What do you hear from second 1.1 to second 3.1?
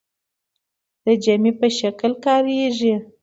جمع په شکل کاریږي.